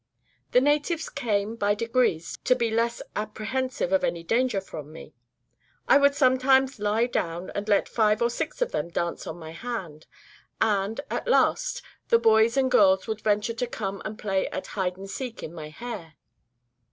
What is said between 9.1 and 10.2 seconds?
on my hand;